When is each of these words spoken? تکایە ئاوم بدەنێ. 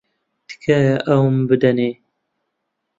تکایە 0.47 0.95
ئاوم 1.07 1.35
بدەنێ. 1.49 1.89